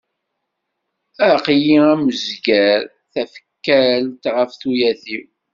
Aql-i 1.31 1.75
am 1.91 2.01
uzger, 2.09 2.81
tafekkalt 3.11 4.23
ɣef 4.35 4.51
tuyat-iw. 4.61 5.25